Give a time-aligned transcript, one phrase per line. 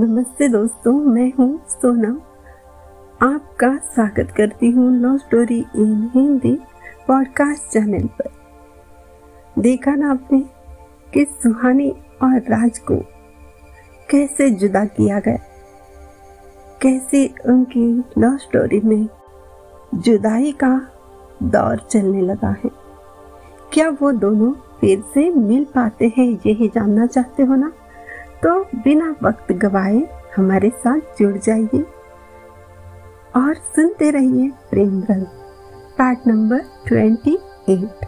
[0.00, 2.20] नमस्ते दोस्तों, मैं हूँ सोनम।
[3.22, 6.58] आपका स्वागत करती हूँ love story in Hindi
[7.08, 8.28] podcast channel पर।
[9.58, 10.40] देखा ना आपने
[11.14, 11.90] कि सुहानी
[12.22, 12.96] और राज को
[14.10, 15.38] कैसे जुदा किया गया?
[16.82, 19.08] कैसे उनकी लव स्टोरी में
[19.94, 20.88] जुदाई का
[21.42, 22.70] दौर चलने लगा है?
[23.72, 27.72] क्या वो दोनों फिर से मिल पाते हैं, यही जानना चाहते हो ना?
[28.42, 30.02] तो बिना वक्त गवाए
[30.36, 31.84] हमारे साथ जुड़ जाइए
[33.36, 35.24] और सुनते रहिए प्रेम रंग
[35.98, 37.38] पार्ट नंबर ट्वेंटी
[37.68, 38.04] एट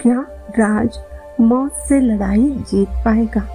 [0.00, 0.20] क्या
[0.58, 0.98] राज
[1.40, 3.46] मौत से लड़ाई जीत पाएगा?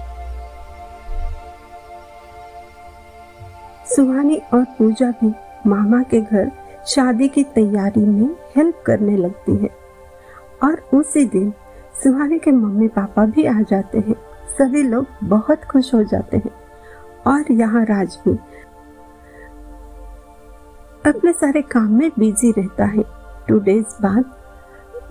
[3.96, 5.32] सुहानी और पूजा भी
[5.66, 6.50] मामा के घर
[6.86, 9.70] शादी की तैयारी में हेल्प करने लगती है
[10.62, 11.52] और उसी दिन
[12.04, 14.16] सुहानी के मम्मी पापा भी आ जाते हैं।
[14.58, 16.50] सभी लोग बहुत खुश हो जाते हैं।
[17.26, 18.38] और यहाँ राज भी
[21.10, 23.02] अपने सारे काम में बिज़ी रहता है।
[23.48, 24.24] टू डेज़ बाद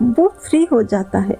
[0.01, 1.37] वो फ्री हो जाता है।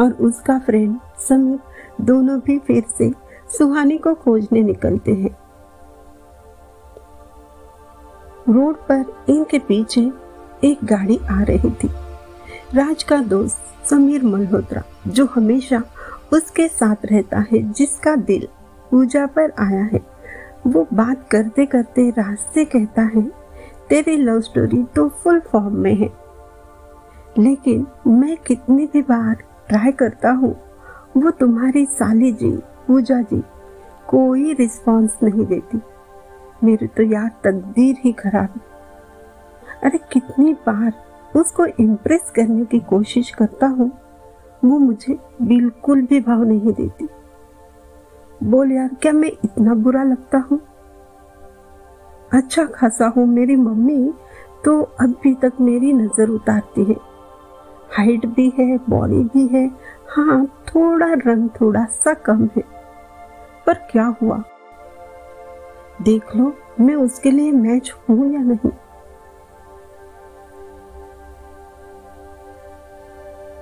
[0.00, 1.58] और उसका फ्रेंड समीर
[2.00, 3.12] दोनों भी फिर से
[3.58, 5.38] सुहानी को खोजने निकलते हैं।
[8.48, 10.12] रोड पर इनके पीछे
[10.64, 11.88] एक गाड़ी आ रही थी।
[12.74, 15.82] राज का दोस्त समीर मल्होत्रा, जो हमेशा
[16.32, 18.48] उसके साथ रहता है, जिसका दिल
[18.90, 20.00] पूजा पर आया है।
[20.66, 23.22] वो बात करते करते रास्ते कहता है,
[23.88, 26.12] तेरी लव स्टोरी तो फुल फॉर्म में है।
[27.38, 29.34] लेकिन मैं कितनी भी बार
[29.68, 30.54] ट्राई करता हूँ,
[31.16, 32.50] वो तुम्हारी साली जी,
[32.86, 33.42] पूजा जी,
[34.08, 35.80] कोई रिस्पांस नहीं देती।
[36.64, 38.60] मेरी तो यार तकदीर ही खराब
[39.84, 40.92] अरे कितनी बार
[41.36, 43.90] उसको इम्प्रेस करने की कोशिश करता हूँ
[44.64, 47.08] वो मुझे बिल्कुल भी भाव नहीं देती।
[48.42, 50.60] बोल, यार, क्या मैं इतना बुरा लगता हूँ?
[52.32, 54.14] अच्छा खासा हूँ मेरी मम्मी
[54.64, 56.96] तो अभी तक मेरी नज़र उतारती है।
[57.92, 59.70] हाइट भी है, बॉडी भी है।
[60.08, 62.62] हाँ थोड़ा रंग थोड़ा सा कम है।
[63.66, 64.42] पर क्या हुआ?
[66.02, 68.70] देख लो, मैं उसके लिए मैच हूँ या नहीं?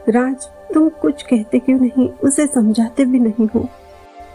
[0.09, 2.09] राज तुम कुछ कहते क्यों नहीं?
[2.25, 3.69] उसे समझाते भी नहीं हो।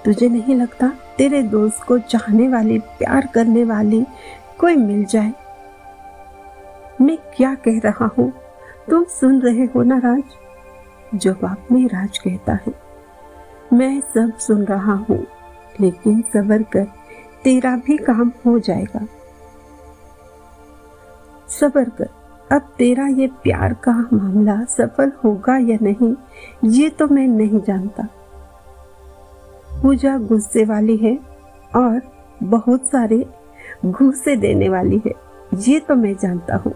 [0.06, 0.88] तुझे नहीं लगता
[1.18, 4.06] तेरे दोस्त को चाहने वाली, प्यार करने वाली
[4.60, 5.34] कोई मिल जाए?
[7.02, 8.32] मैं क्या कह रहा हूँ?
[8.90, 10.24] तुम सुन रहे हो ना राज?
[11.16, 12.74] जवाब में राज कहता है।
[13.74, 15.26] मैं सब सुन रहा हूँ,
[15.82, 16.86] लेकिन सबर कर,
[17.44, 19.08] तेरा भी काम हो जाएगा।
[21.50, 22.10] सबर कर।
[22.50, 26.14] अब तेरा ये प्यार का मामला सफल होगा या नहीं,
[26.72, 28.08] ये तो मैं नहीं जानता।
[29.82, 31.18] पूजा गुस्से वाली है
[31.72, 32.02] और
[32.44, 33.26] बहुत सारे
[33.86, 35.14] घूसे देने वाली है,
[35.60, 36.74] ये तो मैं जानता हूँ।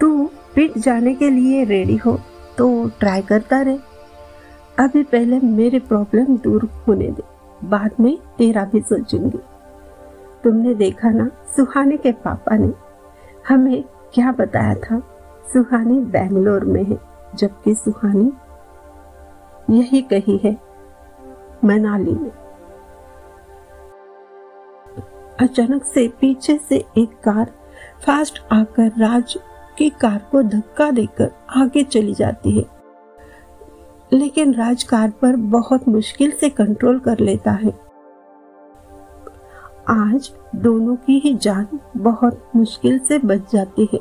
[0.00, 2.18] तू पिट जाने के लिए रेडी हो
[2.58, 2.68] तो
[3.00, 3.78] ट्राई करता रहे।
[4.78, 7.22] अभी पहले मेरे प्रॉब्लम दूर होने दे,
[7.60, 9.38] बाद में तेरा भी सोचूँगी।
[10.44, 12.72] तुमने देखा ना, सुहाने के पापा ने
[13.48, 13.84] हमें
[14.14, 15.02] क्या बताया था?
[15.52, 16.98] सुहानी बेंगलोर में है,
[17.34, 18.32] जबकि सुहानी
[19.70, 20.56] यही कही है,
[21.64, 22.30] मनाली में।
[25.40, 27.50] अचानक से पीछे से एक कार
[28.06, 29.38] फास्ट आकर राज
[29.78, 32.64] की कार को धक्का देकर आगे चली जाती है।
[34.12, 37.93] लेकिन राज कार पर बहुत मुश्किल से कंट्रोल कर लेता है।
[39.90, 43.98] आज दोनों की ही जान बहुत मुश्किल से बच जाती है।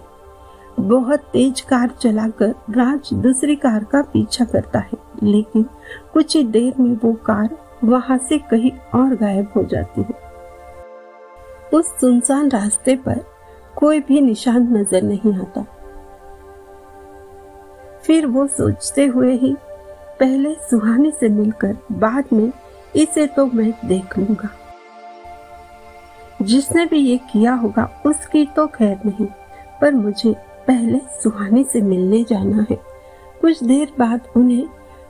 [0.79, 5.65] बहुत तेज कार चलाकर राज दूसरी कार का पीछा करता है, लेकिन
[6.13, 7.49] कुछ ही देर में वो कार
[7.83, 10.15] वहाँ से कहीं और गायब हो जाती है।
[11.73, 13.23] उस सुनसान रास्ते पर
[13.77, 15.65] कोई भी निशान नज़र नहीं आता।
[18.03, 19.55] फिर वो सोचते हुए ही
[20.19, 22.51] पहले सुहाने से मिलकर बाद में
[22.95, 24.49] इसे तो मैं देख लूँगा।
[26.43, 29.25] जिसने भी ये किया होगा, उसकी तो खैर नहीं,
[29.81, 30.33] पर मुझे
[30.67, 32.77] पहले सुहानी से मिलने जाना है।
[33.41, 34.67] कुछ देर बाद उन्हें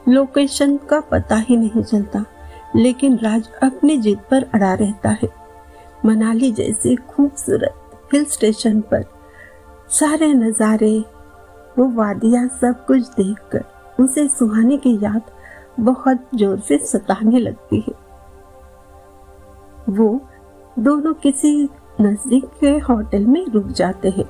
[0.08, 2.24] लोकेशन का पता ही नहीं चलता,
[2.76, 5.30] लेकिन राज अपनी जिद पर अड़ा रहता है।
[6.06, 9.06] मनाली जैसे खूबसूरत हिल स्टेशन पर
[9.92, 10.98] सारे नज़ारे,
[11.78, 15.32] वो वादियाँ सब कुछ देखकर उसे सुहानी की याद
[15.80, 17.94] बहुत ज़ोर से सताने लगती है।
[19.90, 20.10] वो
[20.80, 21.70] दोनों किसी
[22.02, 24.26] नज़दीक के होटल में रुक जाते हैं।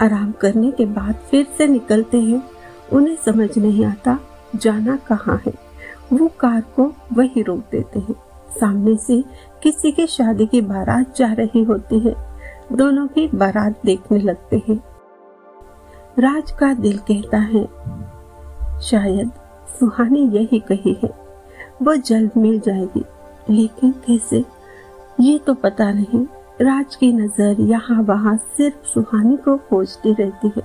[0.00, 2.42] आराम करने के बाद फिर से निकलते हैं।
[2.92, 4.18] उन्हें समझ नहीं आता
[4.56, 5.52] जाना कहाँ है।
[6.12, 8.14] वो कार को वही रोक देते हैं।
[8.60, 9.24] सामने से
[9.62, 12.40] किसी की शादी की बारात जा रही होती है।
[12.72, 14.84] दोनों की बारात देखने लगते हैं।
[16.18, 17.64] राज का दिल कहता है,
[18.80, 19.30] शायद
[19.80, 21.10] सुहानी यही कही है।
[21.82, 23.04] वो जल्द मिल जाएगी।
[23.50, 24.55] लेकिन कैसे?
[25.18, 26.24] ये तो पता नहीं,
[26.60, 30.62] राज की नज़र यहाँ वहाँ सिर्फ़ सुहानी को खोजती रहती है।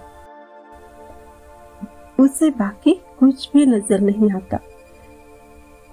[2.20, 4.58] उसे बाकी कुछ भी नज़र नहीं आता।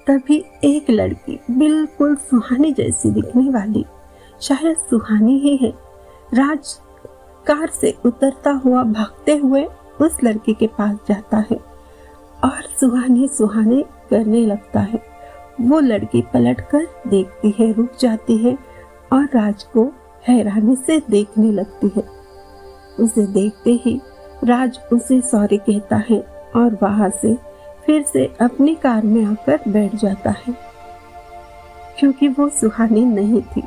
[0.06, 3.84] तभी एक लड़की बिल्कुल सुहानी जैसी दिखने वाली।
[4.42, 5.70] शायद सुहानी ही है।
[6.34, 6.72] राज
[7.46, 9.64] कार से उतरता हुआ भागते हुए
[10.00, 11.56] उस लड़की के पास जाता है
[12.44, 15.02] और सुहानी सुहानी करने लगता है।
[15.60, 18.58] वो लड़की पलटकर देखती है, रुक जाती है
[19.12, 19.92] और राज को
[20.28, 22.02] हैरानी से देखने लगती है।
[23.00, 24.00] उसे देखते ही
[24.44, 26.20] राज उसे सॉरी कहता है
[26.56, 27.34] और वहाँ से
[27.86, 30.54] फिर से अपनी कार में आकर बैठ जाता है।
[31.98, 33.62] क्योंकि वो सुहानी नहीं थी,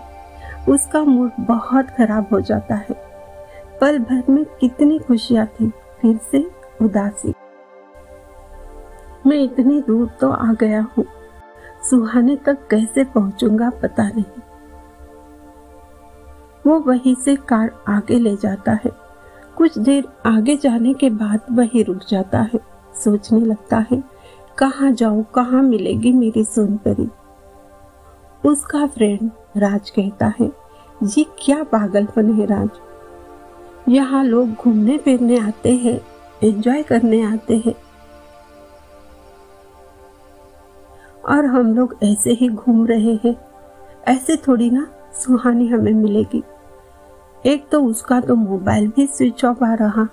[0.70, 2.96] उसका मूड बहुत खराब हो जाता है।
[3.82, 5.70] पल भर में कितनी खुशियाँ थी,
[6.02, 6.52] फिर से
[6.82, 7.34] उदासी।
[9.28, 11.06] मैं इतनी दूर तो आ गया हूँ।
[11.82, 14.42] सुहाने तक कैसे पहुंचूँगा पता नहीं।
[16.66, 18.92] वो वहीं से कार आगे ले जाता है।
[19.58, 22.60] कुछ देर आगे जाने के बाद वही रुक जाता है।
[22.96, 24.04] सोचने लगता है,
[24.58, 27.10] कहाँ जाऊँ, कहाँ मिलेगी मेरी सोनपरी
[28.44, 30.52] उसका फ्रेंड राज कहता है,
[31.02, 32.70] ये क्या पागलपन है राज?
[33.90, 36.00] यहाँ लोग घूमने फिरने आते हैं
[36.44, 37.74] एंजॉय करने आते हैं।
[41.32, 43.36] और हम लोग ऐसे ही घूम रहे हैं।
[44.08, 46.44] ऐसे थोड़ी ना सुहानी हमें मिलेगी।
[47.46, 50.08] एक तो उसका तो मोबाइल भी स्विच ऑफ़ आ रहा।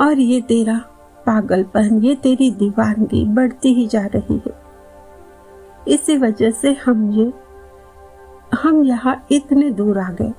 [0.00, 0.80] और ये तेरा
[1.26, 4.62] पागलपन, ये तेरी दीवानगी बढ़ती ही जा रही है।
[5.88, 7.32] इसी वजह से हम ये,
[8.62, 10.32] हम यहाँ इतने दूर आ गए।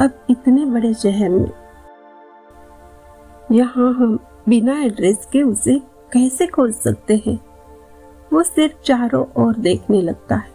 [0.00, 1.50] अब इतने बड़े शहर में।
[3.52, 4.18] यहाँ हम
[4.48, 5.78] बिना एड्रेस के उसे
[6.12, 7.51] कैसे खोज सकते हैं?
[8.32, 10.50] वो सिर्फ़ चारों ओर देखने लगता है।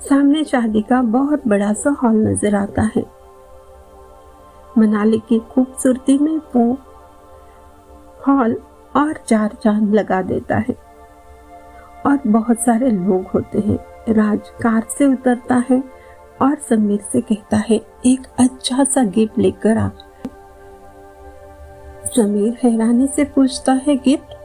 [0.00, 3.04] सामने शादी का बहुत बड़ा सा हॉल नज़र आता है।
[4.78, 6.72] मनाली की खूबसूरती में वो
[8.28, 8.56] हॉल
[8.96, 10.76] और चार चाँद लगा देता है
[12.06, 13.78] और बहुत सारे लोग होते हैं।
[14.14, 15.82] राज कार से उतरता है
[16.42, 19.88] और समीर से कहता है, एक अच्छा सा गिफ्ट लेकर आ।
[22.06, 24.37] समीर हैरानी से पूछता है, गिफ्ट?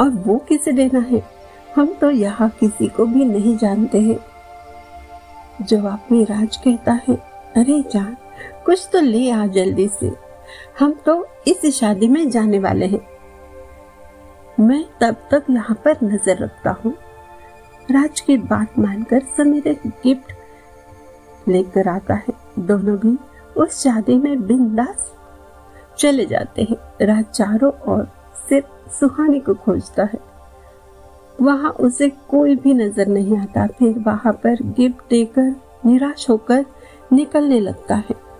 [0.00, 1.22] और वो किसे देना है?
[1.76, 4.18] हम तो यहाँ किसी को भी नहीं जानते हैं।
[5.62, 7.14] जवाब में राज कहता है,
[7.56, 8.16] अरे जान,
[8.64, 10.10] कुछ तो ले आ जल्दी से।
[10.80, 13.00] हम तो इस शादी में जाने वाले हैं।
[14.60, 16.94] मैं तब तक यहाँ पर नज़र रखता हूँ।
[17.90, 20.32] राज की बात मानकर समीर एक गिफ्ट
[21.48, 23.16] लेकर आता है। दोनों भी
[23.56, 25.12] उस शादी में बिंदास
[25.98, 28.04] चले जाते हैं। राज चारों ओर
[28.48, 30.18] सिर्फ़ सुहानी को खोजता है।
[31.40, 35.54] वहाँ उसे कोई भी नज़र नहीं आता। फिर वहाँ पर गिफ्ट देकर,
[35.86, 36.64] निराश होकर
[37.12, 38.30] निकलने लगता है।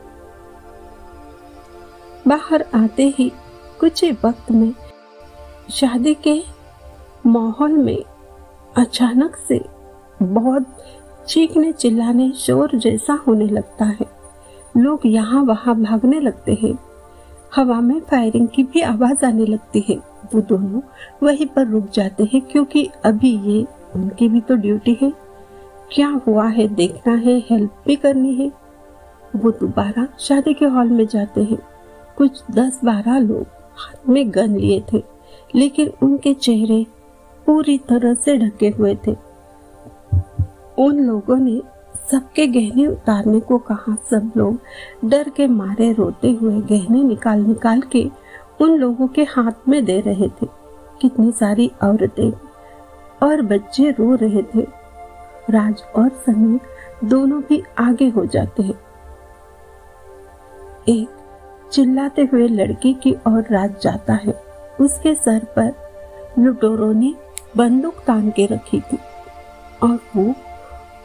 [2.28, 3.32] बाहर आते ही
[3.80, 4.74] कुछ ही वक्त में
[5.70, 6.42] शादी के
[7.26, 8.04] माहौल में
[8.76, 9.64] अचानक से
[10.22, 10.66] बहुत
[11.28, 14.06] चीखने चिल्लाने, शोर जैसा होने लगता है।
[14.76, 16.78] लोग यहाँ वहाँ भागने लगते हैं।
[17.56, 20.80] हवा में फायरिंग की भी आवाज़ आने लगती है। वो दोनों
[21.22, 23.64] वहीं पर रुक जाते हैं क्योंकि अभी ये
[23.96, 25.12] उनकी भी तो ड्यूटी है।
[25.92, 26.66] क्या हुआ है?
[26.68, 28.50] देखना है हेल्प भी करनी है।
[29.36, 31.58] वो दोबारा शादी के हॉल में जाते हैं।
[32.16, 33.46] कुछ दस बारह लोग
[33.76, 35.02] हाथ में गन लिए थे,
[35.54, 36.84] लेकिन उनके चेहरे
[37.46, 39.16] पूरी तरह से ढके हुए थे।
[40.78, 41.60] उन लोगों ने
[42.10, 47.80] सबके गहने उतारने को कहा। सब लोग डर के मारे रोते हुए गहने निकाल निकाल
[47.92, 48.04] के
[48.60, 50.46] उन लोगों के हाथ में दे रहे थे।
[51.00, 52.30] कितनी सारी औरतें
[53.22, 54.66] और बच्चे रो रहे थे।
[55.50, 58.78] राज और समीर दोनों भी आगे हो जाते हैं।
[60.88, 64.32] एक चिल्लाते हुए लड़की की ओर राज जाता है।
[64.80, 65.72] उसके सर पर
[66.38, 67.14] लुटोरों ने
[67.56, 68.98] बंदूक तान के रखी थी
[69.82, 70.32] और वो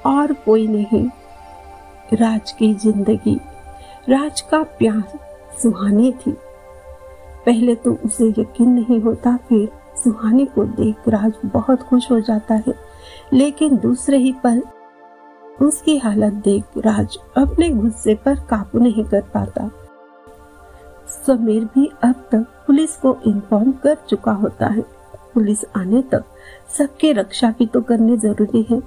[0.05, 1.07] और कोई नहीं।
[2.13, 3.39] राज की ज़िंदगी,
[4.09, 5.19] राज का प्यार
[5.61, 6.35] सुहानी थी।
[7.45, 9.67] पहले तो उसे यकीन नहीं होता, फिर
[10.03, 12.73] सुहानी को देख राज बहुत खुश हो जाता है।
[13.33, 14.61] लेकिन दूसरे ही पल
[15.61, 19.69] उसकी हालत देख राज अपने गुस्से पर काबू नहीं कर पाता।
[21.07, 24.81] समीर भी अब तक पुलिस को इन्फॉर्म कर चुका होता है।
[25.33, 26.23] पुलिस आने तक
[26.77, 28.81] सबके रक्षा भी तो करनी ज़रूरी है।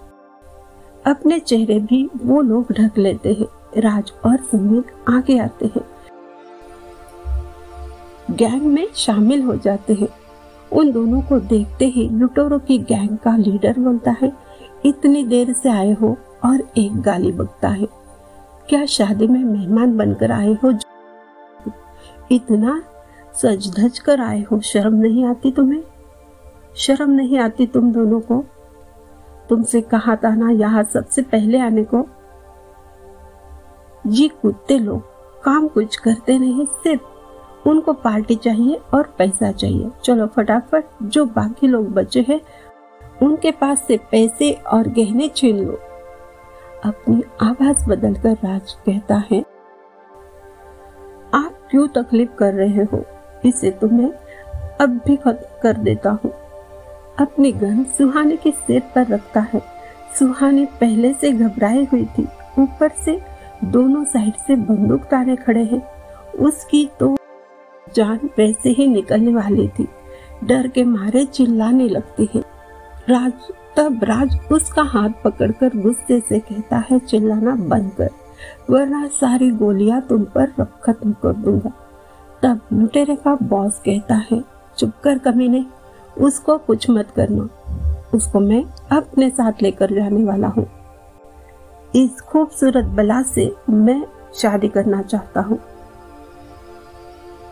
[1.06, 3.46] अपने चेहरे भी वो लोग ढक लेते हैं।
[3.80, 5.82] राज और समीर आगे आते हैं।
[8.38, 10.08] गैंग में शामिल हो जाते हैं।
[10.72, 14.32] उन दोनों को देखते ही लुटोरों की गैंग का लीडर बोलता है,
[14.84, 17.86] इतनी देर से आए हो और एक गाली बकता है।
[18.68, 20.72] क्या शादी में मेहमान बनकर आए हो?
[22.32, 22.82] इतना
[23.34, 25.82] सज धज कर आए हो, शर्म नहीं आती तुम्हें?
[26.76, 28.44] शर्म नहीं आती तुम दोनों को?
[29.48, 32.06] तुमसे कहा था ना यहाँ सबसे पहले आने को?
[34.06, 35.00] ये कुत्ते लोग,
[35.42, 37.02] काम कुछ करते नहीं, सिर्फ़
[37.68, 42.40] उनको पार्टी चाहिए और पैसा चाहिए। चलो फटाफट, जो बाकी लोग बचे हैं,
[43.22, 45.78] उनके पास से पैसे और गहने छीन लो।
[46.84, 49.40] अपनी आवाज़ बदलकर राज कहता है,
[51.34, 53.04] आप क्यों तकलीफ़ कर रहे हो?
[53.44, 54.10] इसे तुम्हें
[54.80, 56.32] अब भी खत्म कर देता हूँ।
[57.18, 59.60] अपनी गन सुहाने के सिर पर रखता है।
[60.18, 63.20] सुहाने पहले से घबराई हुई थी। ऊपर से
[63.64, 65.82] दोनों साइड से बंदूक ताने खड़े हैं।
[66.38, 67.16] उसकी तो
[67.96, 69.88] जान वैसे ही निकलने वाली थी।
[70.44, 72.40] डर के मारे चिल्लाने लगती है।
[73.08, 73.32] राज,
[73.76, 78.08] तब राज उसका हाथ पकड़कर गुस्से से कहता है, चिल्लाना बंद कर,
[78.70, 80.52] वरना सारी गोलियाँ तुम पर
[80.82, 81.72] खत्म कर दूँगा।
[82.42, 84.44] तब लुटेरे का बॉस कहता है,
[84.78, 85.66] चुप कर कमीने,
[86.20, 87.48] उसको कुछ मत करना।
[88.14, 90.66] उसको मैं अपने साथ लेकर जाने वाला हूँ।
[91.96, 94.04] इस खूबसूरत बला से मैं
[94.34, 95.58] शादी करना चाहता हूँ।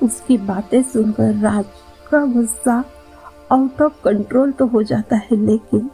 [0.07, 1.65] उसकी बातें सुनकर राज
[2.11, 2.85] का गुस्सा
[3.53, 5.91] आउट ऑफ़ कंट्रोल तो हो जाता है, लेकिन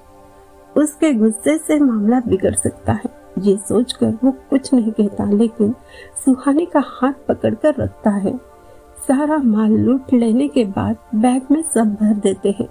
[0.77, 5.75] उसके गुस्से से मामला बिगड़ सकता है। ये सोचकर वो कुछ नहीं कहता, लेकिन
[6.25, 8.37] सुहानी का हाथ पकड़कर रखता है।
[9.09, 12.69] सारा माल लूट लेने के बाद बैग में सब भर देते हैं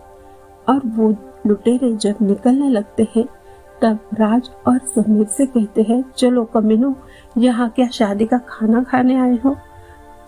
[0.67, 1.09] और वो
[1.47, 3.25] लुटेरे जब निकलने लगते हैं,
[3.81, 6.95] तब राज और समीर से कहते हैं, चलो कमीनो,
[7.37, 9.55] यहाँ क्या शादी का खाना खाने आए हो?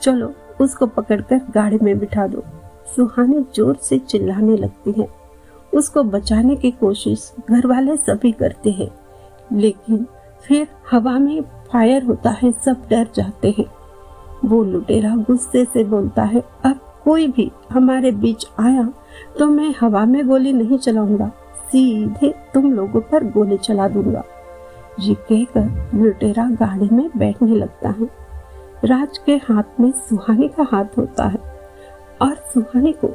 [0.02, 2.44] चलो उसको पकड़कर गाड़ी में बिठा दो।
[2.88, 5.08] सुहानी ज़ोर से चिल्लाने लगती है।
[5.74, 8.90] उसको बचाने की कोशिश घर वाले सभी करते हैं,
[9.54, 10.06] लेकिन
[10.46, 11.42] फिर हवा में
[11.72, 13.66] फायर होता है, सब डर जाते हैं।
[14.46, 18.92] वो लुटेरा गुस्से से बोलता है, अब कोई भी हमारे बीच आया
[19.40, 21.32] तो मैं हवा में गोली नहीं चलाऊँगा,
[21.66, 24.24] सीधे तुम लोगों पर गोली चला दूँगा।
[25.00, 28.08] ये कहकर लुटेरा गाड़ी में बैठने लगता है।
[28.86, 31.40] राज के हाथ में सुहानी का हाथ होता है
[32.22, 33.08] और सुहानी को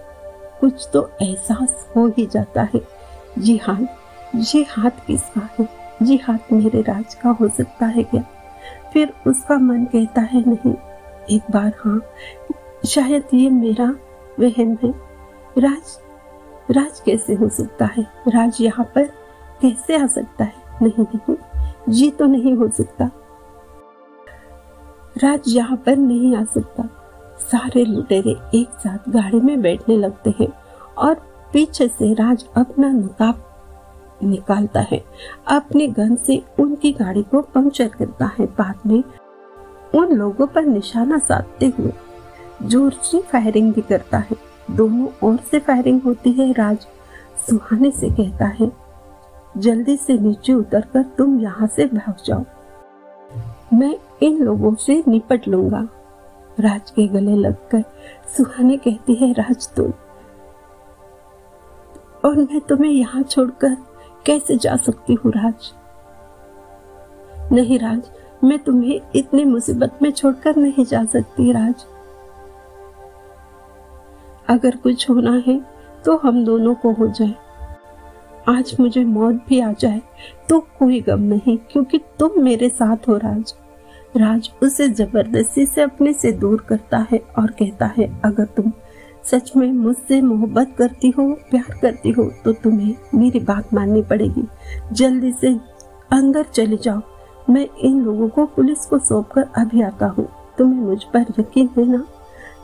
[0.61, 2.81] कुछ तो एहसास हो ही जाता है।
[3.39, 5.69] ये हाथ ये हाथ किसका है?
[6.03, 8.23] ये हाथ मेरे राज का हो सकता है क्या?
[8.93, 10.75] फिर उसका मन कहता है, नहीं,
[11.31, 12.01] एक बार हाँ
[12.87, 13.95] शायद ये मेरा
[14.41, 14.91] वहम है।
[15.59, 15.99] राज
[16.71, 18.07] राज कैसे हो सकता है?
[18.29, 19.05] राज यहाँ पर
[19.63, 20.55] कैसे आ सकता है?
[20.83, 21.37] नहीं नहीं,
[21.89, 23.11] ये तो नहीं हो सकता।
[25.19, 26.89] राज यहाँ पर नहीं आ सकता।
[27.43, 30.49] सारे लुटेरे एक साथ गाड़ी में बैठने लगते हैं
[30.99, 31.15] और
[31.53, 33.45] पीछे से राज अपना नकाब
[34.23, 35.03] निकालता है।
[35.49, 39.03] अपनी गन से उनकी गाड़ी को पंक्चर करता है। बाद में
[39.95, 41.93] उन लोगों पर निशाना साधते हुए
[42.63, 44.37] ज़ोर से फायरिंग भी करता है।
[44.71, 46.87] दोनों ओर से फायरिंग होती है। राज
[47.41, 48.71] सुहाने से कहता है,
[49.57, 52.45] जल्दी से नीचे उतरकर तुम यहाँ से भाग जाओ।
[53.75, 55.87] मैं इन लोगों से निपट लूँगा।
[56.59, 57.83] राज के गले लगकर
[58.29, 59.93] सुहानी कहती है, राज तुम
[62.25, 63.77] और मैं तुम्हें यहाँ छोड़कर
[64.27, 65.73] कैसे जा सकती हूँ राज?
[67.53, 68.11] नहीं राज,
[68.45, 71.85] मैं तुम्हें इतनी मुसीबत में छोड़कर नहीं जा सकती राज।
[74.49, 75.61] अगर कुछ होना है
[76.05, 77.35] तो हम दोनों को हो जाए।
[78.49, 80.01] आज मुझे मौत भी आ जाए
[80.49, 83.55] तो कोई गम नहीं, क्योंकि तुम मेरे साथ हो राज।
[84.19, 88.73] राज उसे ज़बरदस्ती से अपने से दूर करता है और कहता है, अगर तुम
[89.25, 94.43] सच में मुझसे मोहब्बत करती हो, प्यार करती हो तो तुम्हें मेरी बात माननी पड़ेगी।
[94.93, 95.49] जल्दी से
[96.13, 97.01] अंदर चले जाओ।
[97.51, 100.27] मैं इन लोगों को पुलिस को सौंप कर अभी आता हूँ।
[100.59, 102.05] तुम्हें मुझ पर यकीन है ना?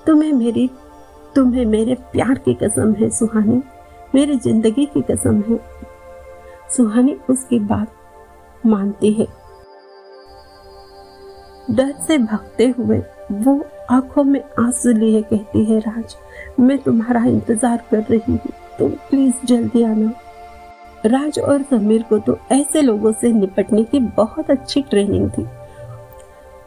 [0.06, 0.68] तुम्हें मेरी,
[1.34, 3.62] तुम्हें मेरे प्यार की कसम है, सुहानी।
[4.14, 5.60] मेरी ज़िंदगी की कसम है।
[6.70, 7.94] सुहानी उसकी बात
[8.66, 9.26] मानती है।
[11.70, 12.98] डर से भागते हुए
[13.32, 16.16] वो आँखों में आँसू लिए कहती है, राज,
[16.60, 20.12] मैं तुम्हारा इंतज़ार कर रही हूँ। तुम प्लीज़ जल्दी आना।
[21.06, 25.46] राज और समीर को तो ऐसे लोगों से निपटने की बहुत अच्छी ट्रेनिंग थी।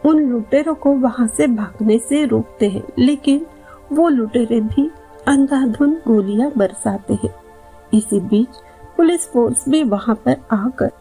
[0.06, 3.46] उन लुटेरों को वहाँ से भागने से रोकते हैं, लेकिन
[3.92, 4.90] वो लुटेरे भी
[5.28, 7.34] अंधाधुन गोलियाँ बरसाते हैं।
[7.94, 8.58] इसी बीच
[8.98, 10.92] पुलिस फोर्स भी वहाँ पर आकर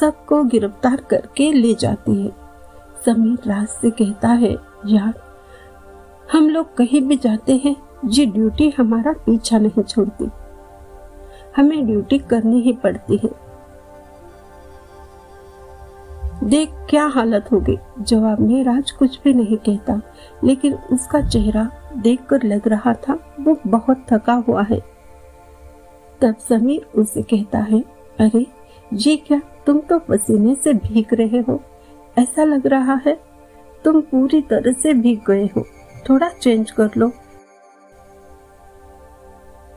[0.00, 2.30] सबको गिरफ़्तार करके ले जाती है।
[3.06, 4.56] समीर राज से कहता है,
[4.86, 5.14] यार,
[6.32, 10.28] हम लोग कहीं भी जाते हैं, ये ड्यूटी हमारा पीछा नहीं छोड़ती।
[11.56, 13.42] हमें ड्यूटी करनी ही पड़ती है।
[16.44, 20.00] देख क्या हालत हो गई जवाब में राज कुछ भी नहीं कहता,
[20.44, 24.80] लेकिन उसका चेहरा देखकर लग रहा था वो बहुत थका हुआ है।
[26.20, 27.80] तब समीर उसे कहता है,
[28.20, 28.46] अरे,
[28.92, 31.62] ये क्या, तुम तो पसीने से भीग रहे हो।
[32.18, 33.20] ऐसा लग रहा है
[33.84, 35.64] तुम पूरी तरह से भीग गए हो।
[36.10, 37.12] थोड़ा चेंज कर लो।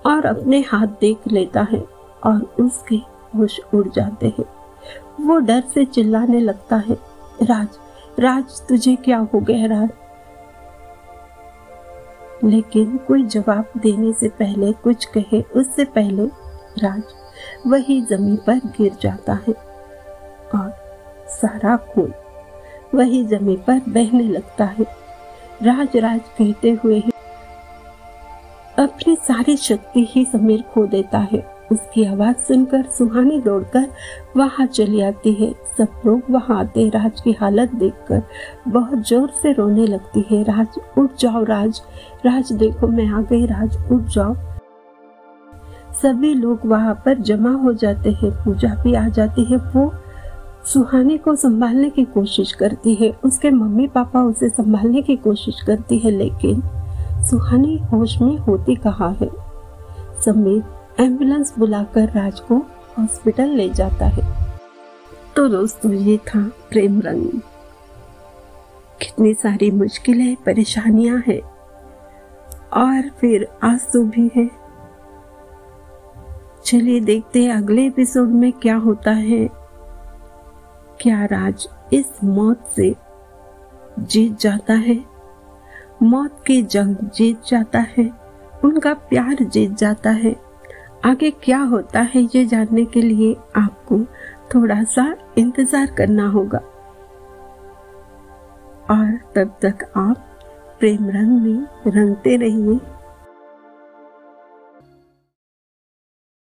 [0.05, 1.83] और अपने हाथ देख लेता है
[2.23, 2.95] और उसके
[3.37, 4.45] होश उड़ जाते हैं।
[5.25, 6.97] वो डर से चिल्लाने लगता है,
[7.43, 7.67] राज
[8.19, 9.89] राज, तुझे क्या हो गया राज?
[12.43, 16.25] लेकिन कोई जवाब देने से पहले, कुछ कहे, उससे पहले
[16.83, 17.03] राज
[17.67, 19.53] वही ज़मीन पर गिर जाता है
[20.55, 20.73] और
[21.27, 22.13] सारा खून
[22.95, 24.85] वही ज़मीन पर बहने लगता है।
[25.63, 27.11] राज राज कहते हुए ही
[28.79, 31.39] अपनी सारी शक्ति ही समीर खो देता है।
[31.71, 33.85] उसकी आवाज़ सुनकर सुहानी दौड़कर
[34.37, 38.21] वहाँ चली आती है। सब लोग वहाँ आते राज की हालत देखकर
[38.67, 41.81] बहुत ज़ोर से रोने लगती है। राज, उठ जाओ राज।
[42.25, 44.35] राज, देखो मैं आ गई। राज, उठ जाओ।
[46.01, 49.87] सभी लोग वहाँ पर जमा हो जाते हैं। पूजा भी आ जाती है। वो
[50.65, 55.97] सुहानी को संभालने की कोशिश करती है। उसके मम्मी पापा उसे संभालने की कोशिश करती
[55.99, 56.61] है, लेकिन
[57.23, 59.29] सुहानी होश में होती कहा है?
[60.21, 60.63] समीर
[60.99, 62.55] एंबुलेंस बुलाकर राज को
[62.99, 64.45] हॉस्पिटल ले जाता है।
[65.35, 67.25] तो दोस्तों, ये था प्रेम रंग।
[69.01, 71.41] कितनी सारी मुश्किलें, परेशानियाँ हैं।
[72.73, 74.51] और फिर आँसू भी है।
[76.65, 79.64] चलिए देखते हैं अगले एपिसोड में क्या होता है।
[81.01, 82.95] क्या राज इस मौत से
[83.99, 85.03] जीत जाता है?
[86.03, 88.11] मौत की जंग जीत जाता है,
[88.63, 90.35] उनका प्यार जीत जाता है।
[91.05, 93.99] आगे क्या होता है ये जानने के लिए आपको
[94.55, 96.57] थोड़ा सा इंतज़ार करना होगा।
[98.89, 100.17] और तब तक आप
[100.79, 102.79] प्रेम रंग में रंगते रहिए।